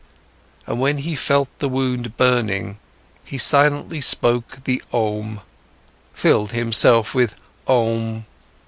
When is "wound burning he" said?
1.69-3.37